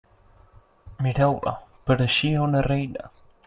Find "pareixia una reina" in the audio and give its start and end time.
1.91-3.15